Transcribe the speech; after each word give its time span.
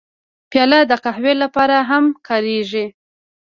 پیاله 0.49 0.79
د 0.91 0.93
قهوې 1.03 1.33
لپاره 1.43 1.77
هم 1.89 2.03
کارېږي. 2.27 2.85